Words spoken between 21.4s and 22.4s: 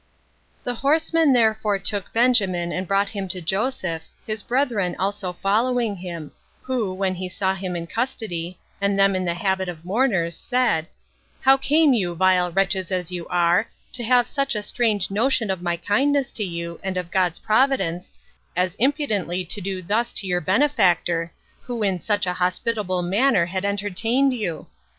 who in such an